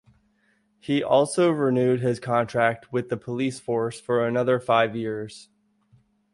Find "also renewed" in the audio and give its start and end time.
1.03-1.99